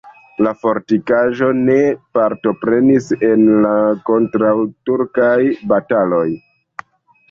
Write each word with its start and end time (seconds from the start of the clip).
La 0.45 0.53
fortikaĵo 0.61 1.49
ne 1.59 1.75
partoprenis 2.19 3.13
en 3.31 3.47
la 3.69 3.77
kontraŭturkaj 4.11 5.41
bataloj. 5.73 6.29